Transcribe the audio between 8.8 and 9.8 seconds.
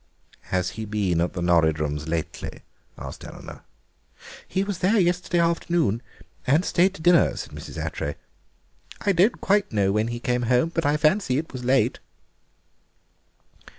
"I don't quite